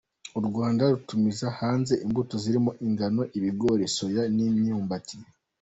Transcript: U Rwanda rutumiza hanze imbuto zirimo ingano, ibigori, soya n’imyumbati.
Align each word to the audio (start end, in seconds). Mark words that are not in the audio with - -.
U 0.39 0.41
Rwanda 0.47 0.83
rutumiza 0.93 1.47
hanze 1.59 1.93
imbuto 2.05 2.33
zirimo 2.43 2.71
ingano, 2.85 3.21
ibigori, 3.37 3.83
soya 3.95 4.23
n’imyumbati. 4.35 5.15